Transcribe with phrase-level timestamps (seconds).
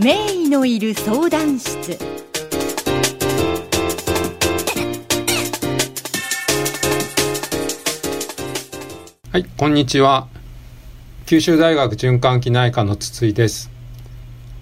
[0.00, 1.98] 名医のいる相談室
[9.34, 10.28] はい、こんにちは。
[11.26, 13.70] 九州大学循環器内科の筒井です。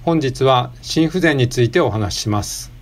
[0.02, 2.72] 本日は心不全についてお話しします。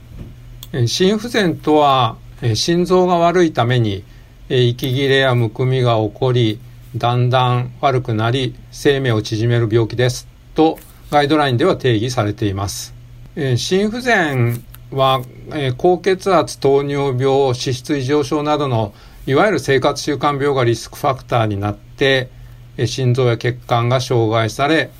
[0.72, 4.04] え心不全とは、え心臓が悪いために、
[4.48, 6.60] え息切れやむくみが起こり、
[6.96, 10.26] だんだん悪くなり、生命を縮める病気です。
[10.54, 10.78] と、
[11.10, 12.94] ガイドラインでは定義されています。
[13.36, 18.92] えー心不全は、えー高血圧、糖尿病、脂質異常症などの
[19.26, 22.28] いわゆる生活習慣病がリスクファクターになって、
[22.76, 24.90] えー心臓や血管が障害され、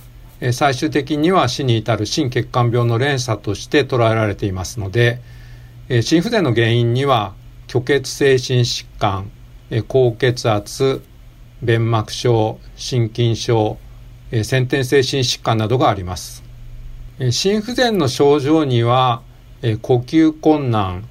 [0.41, 5.21] えー最終的には死に至る心血管病の連鎖として捉えられていますので、
[5.89, 7.35] えー心不全の原因には
[7.69, 9.29] 虚血性心疾患、
[9.71, 11.03] えー高血圧、
[11.63, 13.77] 弁膜症、心筋症、
[14.31, 16.43] え先天性心疾患などがあります。
[17.19, 19.23] え心不全の症状には、
[19.61, 21.05] え呼吸困難、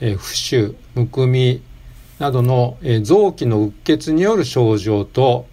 [0.00, 1.62] え浮腫、むくみ
[2.18, 5.46] などの、え臓器のうっ血による症状と、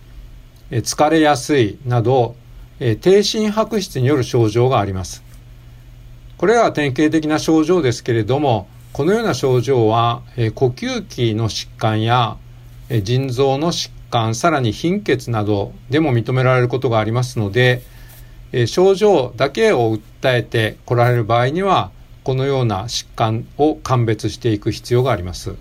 [0.70, 2.36] え疲れやすいなど、
[2.82, 5.24] え低心白質による症状があります。
[6.38, 12.36] これらは典型的な症状ですけれども、このような症状は、え呼吸器の疾患や、
[12.90, 14.01] え腎臓の疾患、
[14.34, 17.82] さらに貧血などでも認められることがありますので、
[18.52, 21.92] えー症状だけを訴えて来られる場合には、
[22.24, 25.56] このような疾患を鑑別していく必要があります。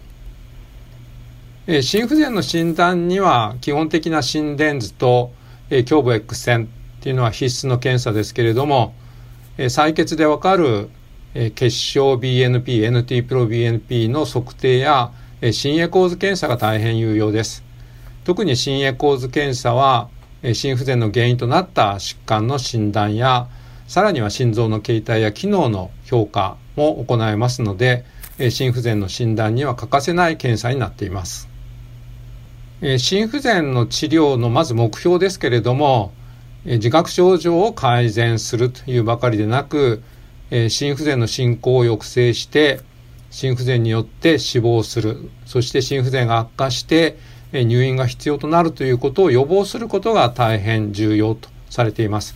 [1.67, 5.33] えー心不全の診断には基本的な心電図と、
[5.71, 8.95] えー胸部 X 線っていうのは必須の検査ですけれども、
[9.57, 10.91] えー採血でわかる、
[11.35, 17.70] えー血小 BNP、NT プロ BNP の測定や、えー心エコー図検査が大変有用です。
[18.25, 20.09] 特に心エコー図検査は、
[20.55, 23.49] 心不全の原因となった疾患の診断や、
[23.87, 28.05] さらには心臓の形態や機能の評価も行えますので、
[28.51, 31.49] 心不全の診断には欠かせない検査になっています。
[32.99, 36.13] 心不全の治療のまず目標ですけれども、
[36.65, 40.03] 自覚症状を改善するというばかりでなく、
[40.69, 42.81] 心不全の進行を抑制して、
[43.31, 47.19] 心不全によって死亡する、そして心不全が悪化して、
[47.53, 52.35] 入院が必要となるということを予防することが大変重要とされています。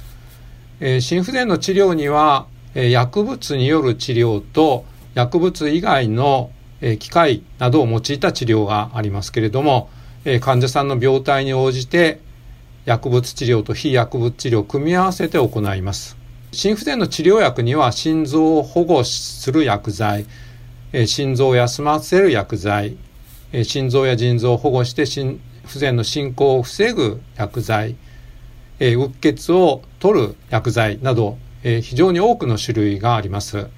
[0.81, 9.89] え心不全の治療には、え薬物による治療と薬物以外の、え機械などを用いた治療がありますけれども、
[10.25, 12.21] え患者さんの病態に応じて
[12.85, 16.17] 薬物治療と非薬物治療を組み合わせて行います。
[16.51, 20.27] 心不全の治療薬には心臓を保護する薬剤、
[20.93, 22.97] え心臓を休ませる薬剤、
[23.57, 27.95] え心臓や腎臓を保護して心不全の進行を防ぐ薬剤、
[28.81, 33.69] えー、うっ血を取る薬剤など、え非常に多くの種類があります。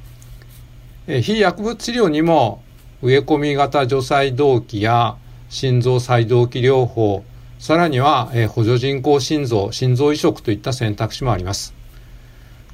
[1.07, 2.63] えー非薬物治療にも
[3.03, 5.19] 植え込み型除細動器や
[5.51, 7.23] 心臓細動器療法、
[7.59, 11.75] さらには、え補助人工心臓、心臓移植といった選択肢もあります。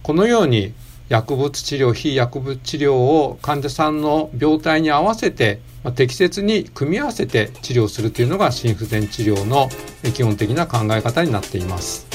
[0.04, 0.72] このように
[1.12, 9.68] 薬物治療、非薬物治療を患者さんの病態に合わせて、ま適切に組み合わせて治療するというのが心不全治療の
[10.14, 12.11] 基本的な考え方になっています。